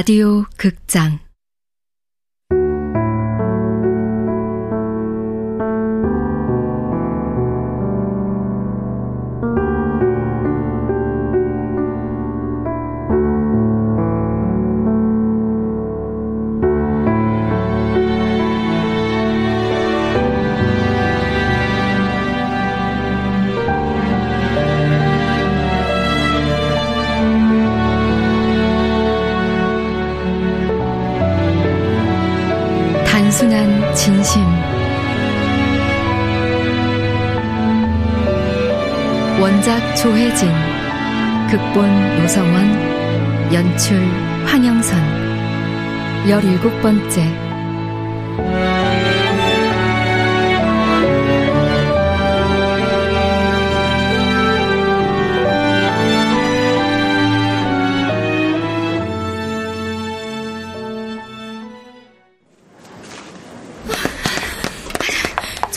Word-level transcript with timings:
라디오 0.00 0.46
극장 0.56 1.18
진심. 34.02 34.40
원작 39.38 39.94
조혜진 39.94 40.48
극본 41.50 42.16
노성원 42.16 43.52
연출 43.52 43.98
황영선. 44.46 44.98
열일곱 46.30 46.80
번째 46.80 47.49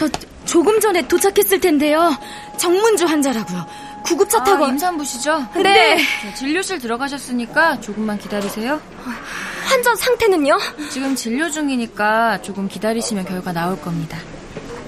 저 0.03 0.09
조금 0.45 0.79
전에 0.79 1.07
도착했을 1.07 1.59
텐데요. 1.59 2.15
정문주 2.57 3.05
환자라고요. 3.05 3.65
구급차 4.03 4.39
아, 4.39 4.43
타고 4.43 4.67
임산부시죠? 4.67 5.47
네. 5.63 5.97
저 6.21 6.33
진료실 6.33 6.79
들어가셨으니까 6.79 7.79
조금만 7.79 8.17
기다리세요. 8.17 8.81
환자 9.65 9.95
상태는요? 9.95 10.57
지금 10.91 11.15
진료 11.15 11.49
중이니까 11.49 12.41
조금 12.41 12.67
기다리시면 12.67 13.25
결과 13.25 13.53
나올 13.53 13.79
겁니다. 13.79 14.17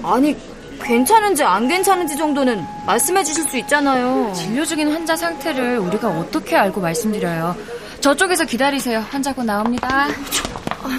아니 0.02 0.36
괜찮은지 0.82 1.42
안 1.42 1.66
괜찮은지 1.66 2.16
정도는 2.16 2.62
말씀해 2.86 3.24
주실 3.24 3.44
수 3.44 3.56
있잖아요. 3.58 4.32
진료 4.34 4.64
중인 4.66 4.92
환자 4.92 5.16
상태를 5.16 5.78
우리가 5.78 6.08
어떻게 6.08 6.54
알고 6.54 6.82
말씀드려요? 6.82 7.56
저쪽에서 8.00 8.44
기다리세요. 8.44 9.00
환자고 9.10 9.42
나옵니다. 9.42 10.08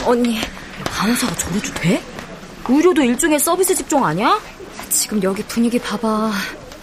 언니 0.06 0.40
간호사가 0.86 1.36
저래도 1.36 1.72
돼? 1.76 2.02
의료도 2.70 3.02
일종의 3.04 3.40
서비스 3.40 3.76
직종 3.76 4.06
아니야? 4.06 4.40
지금 4.90 5.22
여기 5.24 5.44
분위기 5.44 5.80
봐봐. 5.80 6.32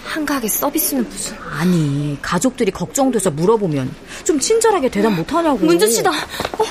한가하게 0.04 0.48
서비스는 0.48 1.08
무슨? 1.08 1.36
아니 1.58 2.18
가족들이 2.22 2.70
걱정돼서 2.70 3.30
물어보면 3.30 3.94
좀 4.24 4.38
친절하게 4.38 4.88
대답 4.90 5.12
못하냐고. 5.12 5.58
문주 5.58 5.90
씨다. 5.90 6.10
어? 6.10 6.64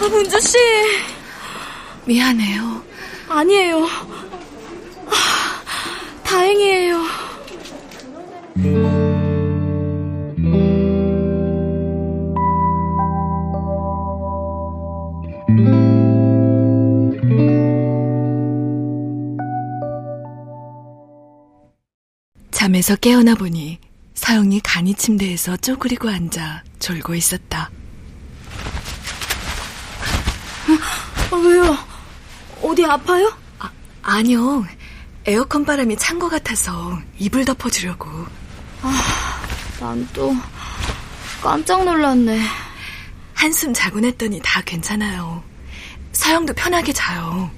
아, 0.00 0.08
문주 0.08 0.40
씨. 0.40 0.58
미안해요. 2.04 2.82
아니에요. 3.28 3.84
아, 5.06 5.62
다행이에요. 6.24 7.00
잠에서 22.82 22.96
깨어나 22.96 23.36
보니 23.36 23.78
서영이 24.14 24.58
간이 24.60 24.94
침대에서 24.94 25.56
쪼그리고 25.56 26.08
앉아 26.08 26.64
졸고 26.80 27.14
있었다. 27.14 27.70
아, 31.30 31.36
왜요? 31.36 31.78
어디 32.60 32.84
아파요? 32.84 33.32
아니요. 34.02 34.66
에어컨 35.26 35.64
바람이 35.64 35.96
찬 35.96 36.18
것 36.18 36.28
같아서 36.28 36.98
이불 37.18 37.44
덮어주려고. 37.44 38.08
난또 39.78 40.34
깜짝 41.40 41.84
놀랐네. 41.84 42.40
한숨 43.34 43.72
자고 43.72 44.00
났더니 44.00 44.40
다 44.42 44.60
괜찮아요. 44.62 45.44
서영도 46.10 46.52
편하게 46.54 46.92
자요. 46.92 47.48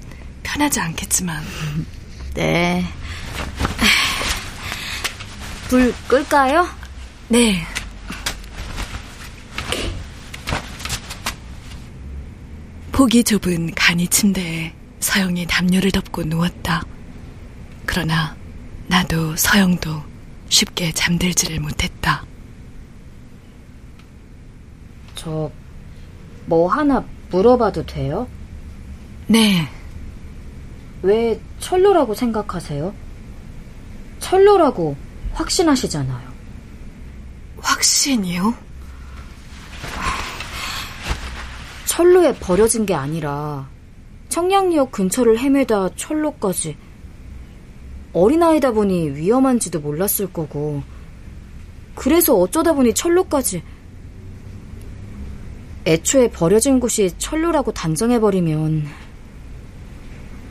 편하지 0.43 0.79
않겠지만. 0.79 1.43
네. 2.35 2.85
불 5.75 5.93
끌까요? 6.07 6.65
네. 7.27 7.61
폭이 12.93 13.25
좁은 13.25 13.75
간이 13.75 14.07
침대에 14.07 14.71
서영이 15.01 15.47
담요를 15.47 15.91
덮고 15.91 16.23
누웠다. 16.23 16.83
그러나 17.85 18.37
나도 18.87 19.35
서영도 19.35 20.01
쉽게 20.47 20.93
잠들지를 20.93 21.59
못했다. 21.59 22.23
저 25.15 25.51
뭐 26.45 26.69
하나 26.69 27.03
물어봐도 27.31 27.85
돼요? 27.85 28.29
네, 29.27 29.67
왜 31.01 31.41
철로라고 31.59 32.13
생각하세요? 32.13 32.93
철로라고 34.19 34.95
확신하시잖아요. 35.35 36.33
확신이요? 37.57 38.53
철로에 41.85 42.33
버려진 42.39 42.85
게 42.85 42.93
아니라 42.93 43.69
청량리역 44.29 44.91
근처를 44.91 45.39
헤매다 45.39 45.95
철로까지 45.95 46.75
어린아이다 48.11 48.71
보니 48.71 49.11
위험한지도 49.11 49.79
몰랐을 49.79 50.31
거고 50.33 50.83
그래서 51.95 52.35
어쩌다 52.35 52.73
보니 52.73 52.93
철로까지 52.93 53.63
애초에 55.85 56.29
버려진 56.31 56.79
곳이 56.79 57.13
철로라고 57.17 57.71
단정해버리면 57.71 58.87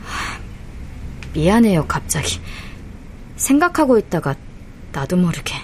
하, 0.03 0.39
미안해요 1.33 1.85
갑자기 1.87 2.39
생각하고 3.35 3.97
있다가 3.99 4.35
나도 4.95 5.17
모르게 5.17 5.55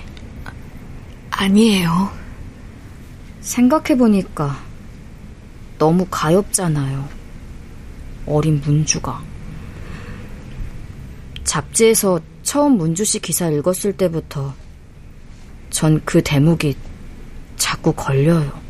아니에요. 1.30 2.12
생각해보니까 3.40 4.62
너무 5.80 6.06
가엽잖아요. 6.12 7.08
어린 8.26 8.60
문주가. 8.60 9.24
잡지에서 11.46 12.20
처음 12.44 12.78
문주 12.78 13.06
씨 13.06 13.20
기사 13.20 13.50
읽었을 13.50 13.94
때부터 13.94 14.54
전 15.70 16.02
그 16.04 16.22
대목이 16.22 16.76
자꾸 17.56 17.94
걸려요. 17.94 18.61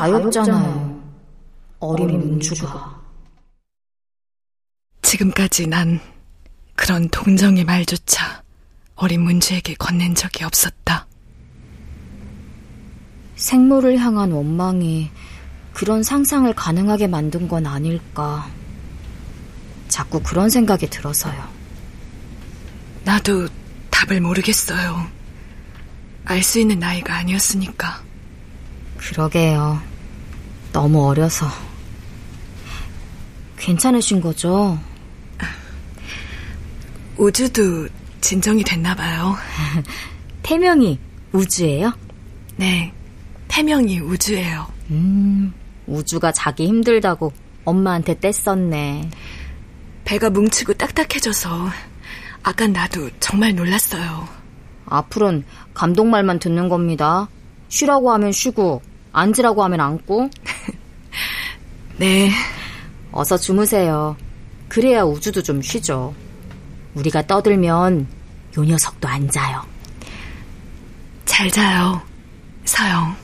가엽잖아요. 0.00 0.98
어린 1.78 2.18
문주가. 2.18 2.98
지금까지 5.02 5.66
난 5.66 6.00
그런 6.74 7.08
동정의 7.10 7.64
말조차 7.64 8.42
어린 8.94 9.20
문주에게 9.22 9.74
건넨 9.74 10.14
적이 10.14 10.44
없었다. 10.44 11.06
생물을 13.36 13.98
향한 13.98 14.32
원망이 14.32 15.10
그런 15.74 16.02
상상을 16.02 16.50
가능하게 16.54 17.06
만든 17.06 17.46
건 17.46 17.66
아닐까. 17.66 18.48
자꾸 19.88 20.22
그런 20.22 20.48
생각이 20.48 20.88
들어서요. 20.88 21.48
나도 23.04 23.48
답을 23.90 24.20
모르겠어요. 24.22 25.06
알 26.24 26.42
수 26.42 26.58
있는 26.60 26.78
나이가 26.78 27.16
아니었으니까. 27.16 28.02
그러게요. 28.98 29.89
너무 30.72 31.06
어려서. 31.06 31.46
괜찮으신 33.58 34.20
거죠? 34.20 34.78
우주도 37.16 37.88
진정이 38.20 38.64
됐나 38.64 38.94
봐요. 38.94 39.36
태명이 40.42 40.98
우주예요? 41.32 41.92
네, 42.56 42.92
태명이 43.48 44.00
우주예요. 44.00 44.66
음, 44.90 45.52
우주가 45.86 46.32
자기 46.32 46.66
힘들다고 46.66 47.32
엄마한테 47.64 48.14
뗐었네. 48.14 49.10
배가 50.04 50.30
뭉치고 50.30 50.74
딱딱해져서 50.74 51.68
아깐 52.42 52.72
나도 52.72 53.10
정말 53.20 53.54
놀랐어요. 53.54 54.28
앞으론 54.86 55.44
감독 55.74 56.06
말만 56.06 56.38
듣는 56.38 56.68
겁니다. 56.68 57.28
쉬라고 57.68 58.10
하면 58.12 58.32
쉬고 58.32 58.82
앉으라고 59.12 59.62
하면 59.64 59.80
앉고. 59.80 60.30
네. 61.98 62.30
어서 63.12 63.36
주무세요. 63.36 64.16
그래야 64.68 65.02
우주도 65.02 65.42
좀 65.42 65.60
쉬죠. 65.60 66.14
우리가 66.94 67.26
떠들면 67.26 68.06
요 68.56 68.64
녀석도 68.64 69.08
앉아요. 69.08 69.62
잘 71.24 71.50
자요, 71.50 72.00
서영. 72.64 73.16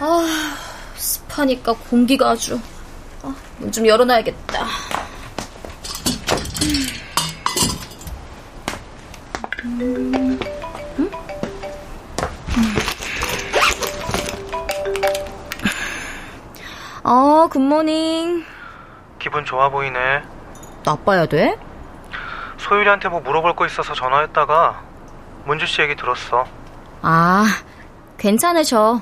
아, 0.00 0.54
습하니까 0.96 1.72
공기가 1.72 2.30
아주. 2.30 2.60
아, 3.22 3.34
문 3.58 3.72
좀 3.72 3.86
열어놔야겠다. 3.86 4.66
음. 9.64 10.38
음? 10.98 11.10
어, 17.04 17.48
굿모닝. 17.50 18.44
기분 19.18 19.44
좋아 19.44 19.68
보이네. 19.68 20.22
나빠야 20.84 21.26
돼? 21.26 21.58
소율이한테 22.58 23.08
뭐 23.08 23.20
물어볼 23.20 23.56
거 23.56 23.66
있어서 23.66 23.94
전화했다가 23.94 24.80
문주 25.44 25.66
씨 25.66 25.80
얘기 25.82 25.94
들었어. 25.96 26.44
아, 27.02 27.44
괜찮으셔. 28.18 29.00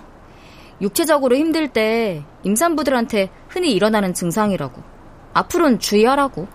육체적으로 0.80 1.36
힘들 1.36 1.68
때 1.68 2.24
임산부들한테 2.42 3.30
흔히 3.48 3.72
일어나는 3.72 4.14
증상이라고. 4.14 4.82
앞으로는 5.34 5.78
주의하라고. 5.78 6.48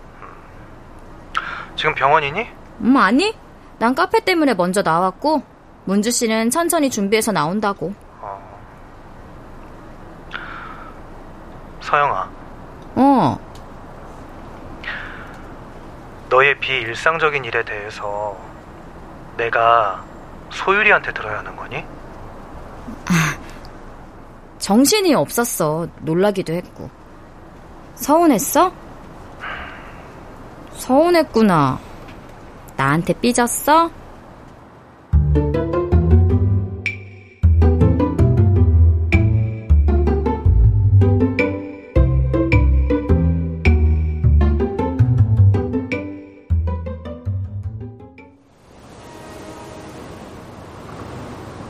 지금 1.76 1.94
병원이니? 1.94 2.46
음, 2.80 2.96
아니. 2.96 3.34
난 3.78 3.94
카페 3.96 4.20
때문에 4.20 4.54
먼저 4.54 4.82
나왔고, 4.82 5.42
문주 5.84 6.12
씨는 6.12 6.50
천천히 6.50 6.88
준비해서 6.88 7.32
나온다고. 7.32 7.92
어. 8.20 8.40
서영아, 11.80 12.30
어, 12.94 13.38
너의 16.28 16.58
비일상적인 16.60 17.44
일에 17.44 17.64
대해서 17.64 18.36
내가 19.36 20.02
소율이한테 20.50 21.12
들어야 21.12 21.38
하는 21.38 21.56
거니? 21.56 21.84
정신이 24.62 25.12
없었어. 25.12 25.88
놀라기도 26.02 26.52
했고. 26.52 26.88
서운했어? 27.96 28.72
서운했구나. 30.76 31.80
나한테 32.76 33.12
삐졌어? 33.14 33.90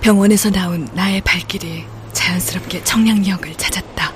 병원에서 0.03 0.51
나온 0.51 0.87
나의 0.93 1.23
발길이 1.23 1.87
자연스럽게 2.13 2.85
청량리역을 2.85 3.55
찾았다. 3.57 4.13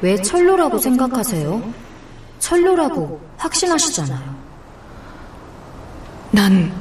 왜 0.00 0.20
철로라고 0.20 0.78
생각하세요? 0.78 1.72
철로라고 2.38 3.20
확신하시잖아요. 3.36 4.42
난 6.32 6.72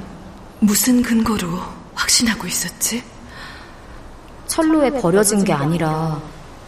무슨 0.59 1.01
근거로 1.01 1.59
확신하고 1.93 2.47
있었지? 2.47 3.03
철로에 4.47 4.89
버려진 4.99 5.43
게 5.43 5.53
아니라 5.53 6.19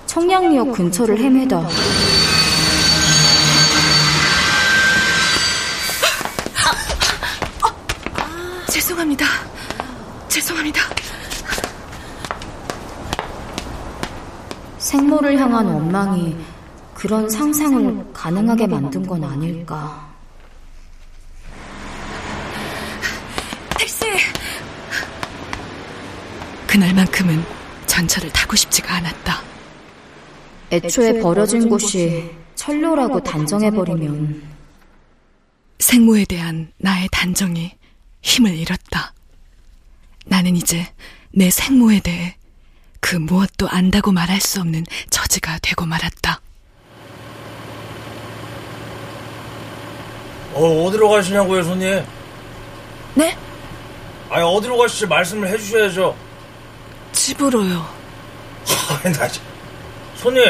청량리역 0.05 0.73
근처를 0.73 1.17
헤매다 1.17 1.67
죄송합니다. 8.69 9.25
죄송합니다. 10.33 10.81
생모를 14.79 15.37
향한 15.37 15.67
원망이 15.67 16.35
그런 16.95 17.29
상상을 17.29 18.11
가능하게 18.13 18.65
만든 18.65 19.05
건 19.05 19.23
아닐까. 19.23 20.11
택시! 23.77 24.05
그날만큼은 26.65 27.45
전철을 27.85 28.31
타고 28.31 28.55
싶지가 28.55 28.95
않았다. 28.95 29.39
애초에 30.71 31.19
버려진 31.19 31.69
곳이 31.69 32.31
철로라고 32.55 33.19
단정해버리면 33.19 34.41
생모에 35.77 36.25
대한 36.25 36.71
나의 36.79 37.07
단정이 37.11 37.77
힘을 38.23 38.55
잃었다. 38.55 39.12
나는 40.25 40.55
이제 40.55 40.87
내 41.31 41.49
생모에 41.49 41.99
대해 41.99 42.35
그 42.99 43.15
무엇도 43.15 43.67
안다고 43.69 44.11
말할 44.11 44.39
수 44.41 44.61
없는 44.61 44.85
처지가 45.09 45.59
되고 45.61 45.85
말았다. 45.85 46.39
어, 50.53 50.85
어디로 50.85 51.09
가시냐고요, 51.09 51.63
손님? 51.63 52.05
네? 53.15 53.35
아니, 54.29 54.43
어디로 54.43 54.77
가실지 54.77 55.07
말씀을 55.07 55.47
해주셔야죠. 55.49 56.15
집으로요. 57.11 57.85
아니, 59.03 59.13
나, 59.15 59.27
진- 59.27 59.41
손님! 60.15 60.43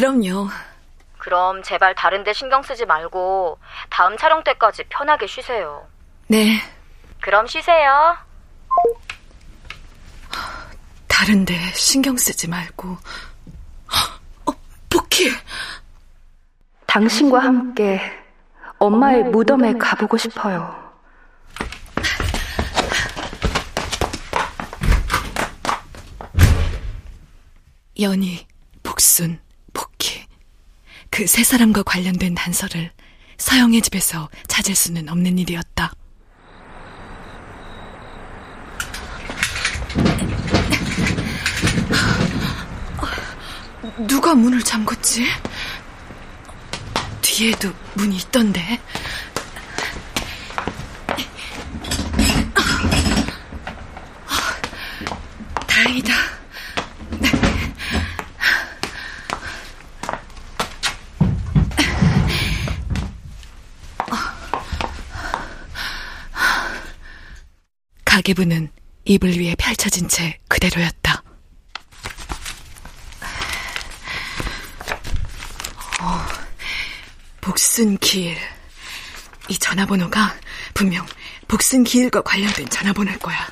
그럼요. 0.00 0.48
그럼 1.18 1.62
제발 1.62 1.94
다른 1.94 2.24
데 2.24 2.32
신경 2.32 2.62
쓰지 2.62 2.86
말고 2.86 3.58
다음 3.90 4.16
촬영 4.16 4.42
때까지 4.42 4.84
편하게 4.88 5.26
쉬세요. 5.26 5.86
네, 6.26 6.58
그럼 7.20 7.46
쉬세요. 7.46 8.16
다른데 11.06 11.72
신경 11.74 12.16
쓰지 12.16 12.48
말고. 12.48 12.88
어, 14.46 14.52
복희! 14.88 15.30
당신과 16.86 17.38
함께 17.38 18.00
엄마의 18.78 19.24
무덤에 19.24 19.74
가보고 19.74 20.16
싶어요. 20.16 20.74
연희, 28.00 28.46
복순. 28.82 29.49
그 31.10 31.26
세 31.26 31.44
사람과 31.44 31.82
관련된 31.82 32.34
단서를 32.34 32.90
서영의 33.36 33.82
집에서 33.82 34.28
찾을 34.48 34.74
수는 34.74 35.08
없는 35.08 35.38
일이었다. 35.38 35.92
누가 44.08 44.34
문을 44.34 44.60
잠궜지? 44.60 45.26
뒤에도 47.20 47.72
문이 47.94 48.16
있던데. 48.16 48.80
다행이다. 55.66 56.12
가계부는 68.20 68.70
이불 69.06 69.30
위에 69.38 69.54
펼쳐진 69.56 70.06
채 70.08 70.38
그대로였다. 70.48 71.22
어, 76.02 76.26
복순길. 77.40 78.36
이 79.48 79.58
전화번호가 79.58 80.36
분명 80.74 81.06
복순길과 81.48 82.20
관련된 82.22 82.68
전화번호일 82.68 83.18
거야. 83.20 83.48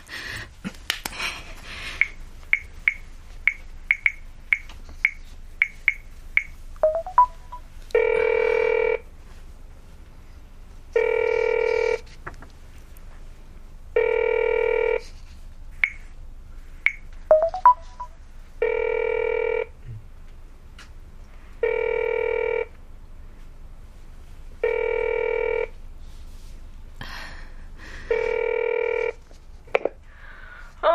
어, 30.80 30.88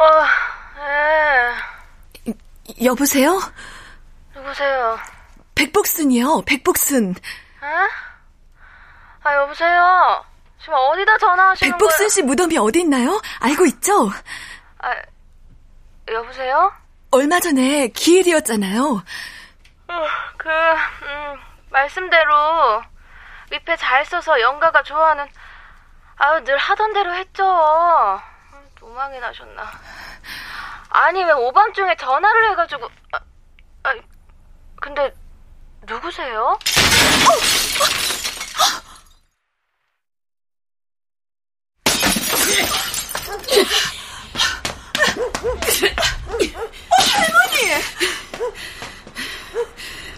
네. 2.25 2.33
여보세요? 2.83 3.39
누구세요? 4.35 4.99
백복순이요, 5.55 6.41
백복순. 6.45 7.11
에? 7.11 7.65
아, 9.23 9.35
여보세요? 9.35 10.25
지금 10.59 10.73
어디다 10.75 11.17
전화하시는 11.17 11.71
백복순? 11.71 12.09
씨 12.09 12.21
무덤이 12.23 12.57
어디 12.57 12.81
있나요? 12.81 13.21
알고 13.39 13.65
있죠? 13.67 14.09
아, 14.79 14.95
여보세요? 16.11 16.71
얼마 17.11 17.39
전에 17.39 17.89
기일이었잖아요. 17.89 19.03
어, 19.87 20.05
그, 20.37 20.49
음, 20.49 21.39
말씀대로 21.69 22.81
밑에 23.51 23.75
잘 23.77 24.03
써서 24.05 24.41
영가가 24.41 24.81
좋아하는, 24.83 25.27
아유, 26.17 26.43
늘 26.43 26.57
하던 26.57 26.93
대로 26.93 27.13
했죠. 27.13 27.43
음, 28.53 28.59
도망이 28.75 29.19
나셨나. 29.19 29.63
아니, 30.95 31.23
왜 31.23 31.31
오밤중에 31.31 31.95
전화를 31.95 32.51
해가지고, 32.51 32.87
아, 33.13 33.19
아, 33.83 33.95
근데, 34.79 35.11
누구세요? 35.87 36.59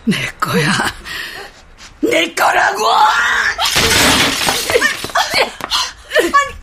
내 0.04 0.26
거야. 0.42 0.72
내 2.02 2.34
거라고! 2.34 2.86
아니, 5.14 5.54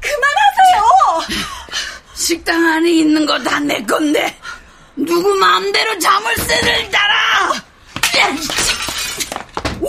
그만하세요! 0.00 1.42
식당 2.14 2.64
안에 2.64 2.88
있는 2.90 3.22
거 3.33 3.39
다 3.43 3.59
내 3.61 3.81
건데, 3.85 4.37
누구 4.95 5.35
마음대로 5.37 5.99
자물쇠를 5.99 6.91
달아! 6.91 7.53
왜? 9.81 9.89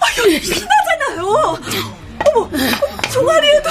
아, 0.00 0.06
여기 0.18 0.40
피나잖아요! 0.40 1.58
어머, 2.24 2.48
종아리에도. 3.12 3.70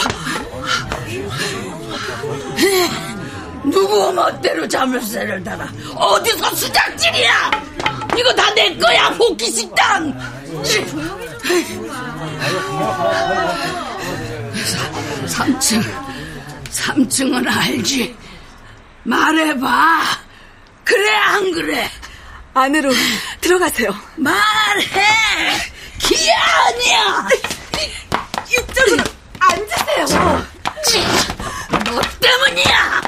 누구 3.72 4.12
멋대로 4.12 4.68
자물쇠를 4.68 5.42
달아? 5.44 5.70
어디서 5.96 6.54
수작질이야? 6.54 7.52
이거 8.18 8.34
다 8.36 8.54
내 8.56 8.76
거야, 8.76 9.10
복귀 9.12 9.50
식당! 9.52 10.14
삼층 15.28 15.82
삼층은 16.78 17.48
알지? 17.48 18.16
말해봐. 19.04 20.20
그래, 20.84 21.16
안 21.16 21.52
그래? 21.52 21.90
안으로 22.54 22.92
들어가세요. 23.42 23.90
말해! 24.16 25.04
기야 26.00 26.36
아니야! 26.68 27.28
이쪽으로 28.48 29.04
앉으세요. 29.40 30.48
너 31.86 32.02
때문이야! 32.22 33.02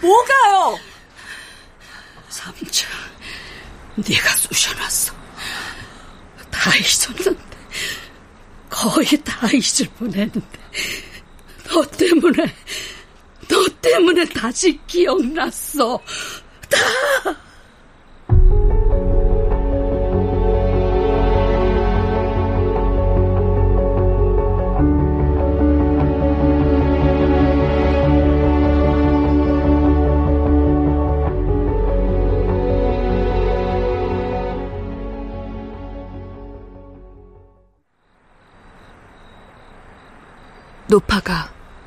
뭐가요? 0.00 0.78
삼촌, 2.28 2.88
네가 3.96 4.30
쑤셔놨어. 4.36 5.12
다 6.50 6.70
잊었는데, 6.76 7.56
거의 8.70 9.06
다 9.24 9.48
잊을 9.48 9.88
뻔했는데, 9.98 10.58
너 11.68 11.82
때문에, 11.82 12.54
너 13.50 13.64
때문에 13.82 14.24
다시 14.26 14.78
기억났어. 14.86 16.00
다! 16.68 16.78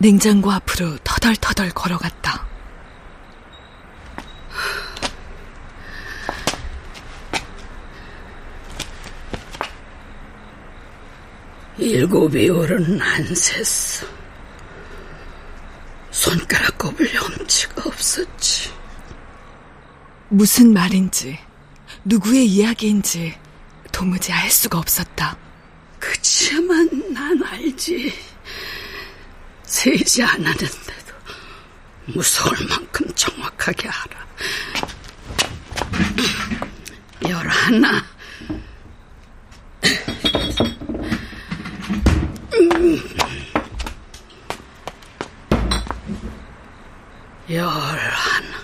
냉장고 0.03 0.51
앞으로 0.51 0.97
터덜터덜 0.97 1.69
걸어갔다. 1.69 2.45
일곱이 11.77 12.49
오른 12.49 13.01
안 13.01 13.33
셌어. 13.33 14.05
손가락 16.11 16.77
꼽을 16.77 17.15
염치가 17.15 17.83
없었지. 17.85 18.73
무슨 20.27 20.73
말인지, 20.73 21.39
누구의 22.03 22.45
이야기인지 22.45 23.35
도무지 23.93 24.33
알 24.33 24.51
수가 24.51 24.79
없었다. 24.79 25.37
그치만 25.97 27.13
난 27.13 27.41
알지. 27.41 28.32
세지 29.73 30.21
않았는데도 30.21 31.13
무서울 32.05 32.55
만큼 32.69 33.11
정확하게 33.15 33.89
알아. 33.89 34.27
열하나. 37.27 38.05
열하나. 47.49 48.63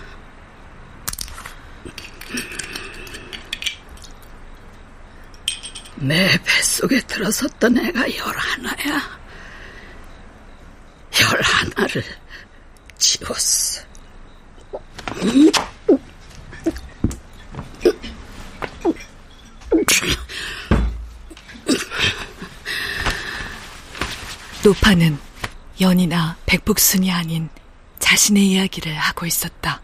내 5.96 6.38
뱃속에 6.44 7.00
들어섰던 7.00 7.78
애가 7.78 8.16
열하나야. 8.16 9.19
나를 11.80 12.02
지웠어. 12.98 13.82
노파는 24.62 25.18
연이나 25.80 26.36
백복순이 26.44 27.10
아닌 27.10 27.48
자신의 27.98 28.46
이야기를 28.46 28.94
하고 28.94 29.24
있었다. 29.24 29.80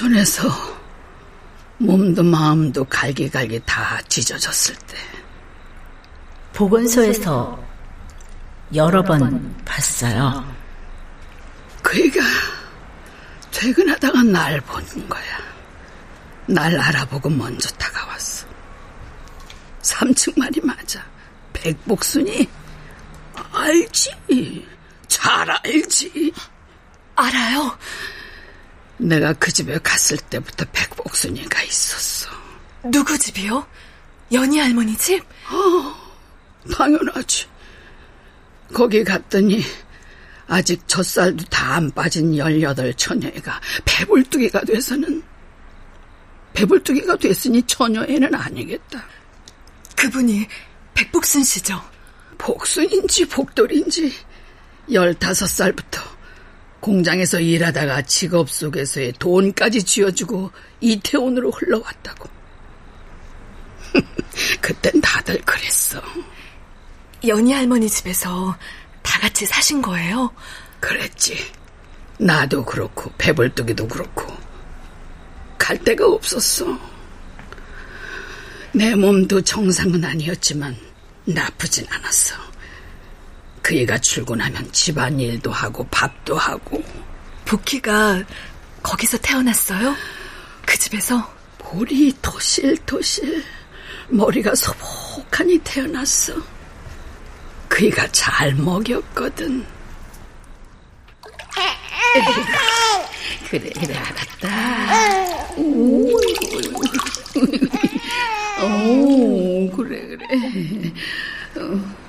기지촌에서 0.00 0.48
몸도 1.78 2.22
마음도 2.22 2.84
갈기갈기 2.84 3.60
다 3.66 4.00
찢어졌을 4.08 4.74
때 4.74 4.96
보건소에서 6.54 7.62
여러 8.74 9.02
번 9.02 9.54
봤어요. 9.64 10.44
그이가 11.82 12.20
퇴근하다가 13.50 14.22
날본 14.22 15.08
거야. 15.08 15.38
날 16.46 16.78
알아보고 16.78 17.28
먼저 17.28 17.68
다가왔어. 17.76 18.46
3층 19.82 20.38
말이 20.38 20.60
맞아. 20.62 21.04
백복순이 21.52 22.48
알지. 23.52 24.66
잘 25.08 25.50
알지. 25.50 26.32
알아요. 27.16 27.76
내가 29.00 29.32
그 29.34 29.50
집에 29.52 29.78
갔을 29.78 30.16
때부터 30.16 30.64
백복순이가 30.72 31.62
있었어. 31.62 32.28
누구 32.84 33.18
집이요? 33.18 33.66
연희 34.32 34.58
할머니 34.58 34.96
집? 34.96 35.22
어, 35.50 35.94
당연하지. 36.72 37.46
거기 38.72 39.02
갔더니 39.02 39.62
아직 40.46 40.86
젖살도 40.86 41.44
다 41.46 41.60
안 41.70 41.90
빠진 41.92 42.36
열여덟 42.36 42.92
처녀애가 42.94 43.60
배불뚝이가 43.84 44.62
돼서는 44.62 45.22
배불뚝이가 46.52 47.16
됐으니 47.16 47.62
처녀애는 47.62 48.34
아니겠다. 48.34 49.04
그분이 49.96 50.46
백복순 50.94 51.44
씨죠? 51.44 51.80
복순인지 52.38 53.28
복돌인지 53.28 54.12
열다섯 54.90 55.48
살부터 55.48 56.00
공장에서 56.80 57.40
일하다가 57.40 58.02
직업 58.02 58.50
속에서의 58.50 59.12
돈까지 59.18 59.82
쥐어주고 59.82 60.50
이태원으로 60.80 61.50
흘러왔다고. 61.50 62.28
그땐 64.60 65.00
다들 65.00 65.40
그랬어. 65.42 66.00
연희 67.26 67.52
할머니 67.52 67.88
집에서 67.88 68.56
다 69.02 69.20
같이 69.20 69.44
사신 69.44 69.82
거예요? 69.82 70.30
그랬지. 70.80 71.36
나도 72.18 72.64
그렇고 72.64 73.10
배불뚝이도 73.18 73.88
그렇고 73.88 74.26
갈 75.58 75.78
데가 75.78 76.06
없었어. 76.06 76.78
내 78.72 78.94
몸도 78.94 79.42
정상은 79.42 80.04
아니었지만 80.04 80.76
나쁘진 81.24 81.86
않았어. 81.90 82.49
그 83.62 83.76
애가 83.76 83.98
출근하면 83.98 84.70
집안일도 84.72 85.50
하고 85.50 85.86
밥도 85.90 86.36
하고. 86.36 86.82
복희가 87.44 88.22
거기서 88.82 89.18
태어났어요? 89.18 89.94
그 90.66 90.78
집에서? 90.78 91.40
볼이 91.58 92.12
토실토실 92.22 93.44
머리가 94.08 94.54
소복하니 94.54 95.58
태어났어. 95.58 96.34
그 97.68 97.86
애가 97.86 98.08
잘 98.12 98.54
먹였거든. 98.54 99.64
그래 103.50 103.70
그래 103.80 103.96
알았다. 103.96 105.56
오, 105.56 106.10
오 108.62 109.70
그래 109.72 110.06
그래. 110.06 110.92
어. 111.56 112.00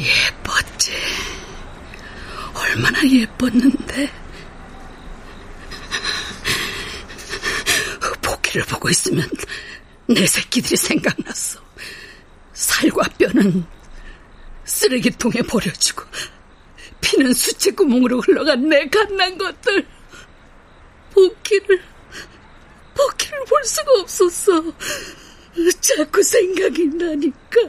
예뻤지. 0.00 0.92
얼마나 2.78 3.02
예뻤는데. 3.04 4.10
복귀를 8.22 8.64
보고 8.66 8.88
있으면 8.88 9.28
내 10.06 10.24
새끼들이 10.26 10.76
생각났어. 10.76 11.60
살과 12.52 13.02
뼈는 13.18 13.66
쓰레기통에 14.64 15.42
버려지고 15.48 16.04
피는 17.00 17.32
수채 17.32 17.72
구멍으로 17.72 18.20
흘러간 18.20 18.68
내 18.68 18.86
갓난 18.88 19.36
것들. 19.36 19.86
복귀를 21.12 21.82
복귀를 22.94 23.44
볼 23.44 23.64
수가 23.64 23.92
없었어. 24.00 24.62
자꾸 25.80 26.22
생각이 26.22 26.86
나니까. 26.86 27.60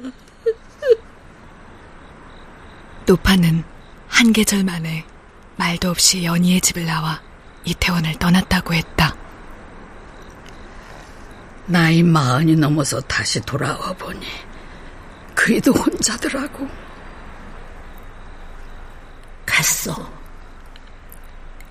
노파는 3.08 3.79
한 4.20 4.34
계절 4.34 4.66
만에 4.66 5.06
말도 5.56 5.90
없이 5.90 6.26
연희의 6.26 6.60
집을 6.60 6.86
나와 6.86 7.22
이태원을 7.64 8.16
떠났다고 8.16 8.74
했다. 8.74 9.16
나이 11.68 12.04
마흔이 12.04 12.58
넘어서 12.58 13.00
다시 13.00 13.40
돌아와 13.40 13.94
보니 13.94 14.28
그이도 15.34 15.72
혼자더라고. 15.72 16.68
갔어. 19.46 20.12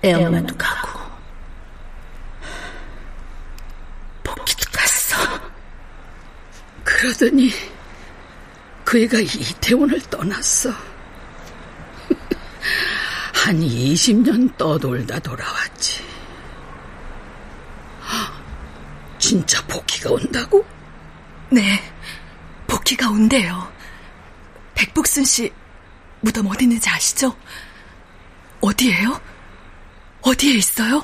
애엄마도 0.03 0.57
가고. 0.57 0.99
복귀도 4.23 4.71
갔어. 4.71 5.15
그러더니 6.83 7.51
그이가 8.85 9.19
이태원을 9.19 10.01
떠났어. 10.09 10.88
한 13.49 13.59
20년 13.61 14.55
떠돌다 14.57 15.17
돌아왔지. 15.21 16.03
진짜 19.17 19.59
복희가 19.65 20.11
온다고? 20.11 20.63
네, 21.49 21.79
복희가 22.67 23.09
온대요. 23.09 23.67
백복순 24.75 25.23
씨 25.25 25.51
무덤 26.21 26.45
어디 26.45 26.65
있는지 26.65 26.87
아시죠? 26.91 27.35
어디에요? 28.61 29.19
어디에 30.21 30.53
있어요? 30.53 31.03